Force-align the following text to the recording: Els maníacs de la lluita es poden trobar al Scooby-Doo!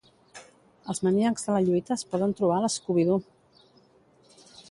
Els 0.93 1.01
maníacs 1.07 1.45
de 1.49 1.53
la 1.57 1.59
lluita 1.67 1.93
es 2.01 2.05
poden 2.15 2.35
trobar 2.41 2.57
al 2.63 2.67
Scooby-Doo! 2.79 3.23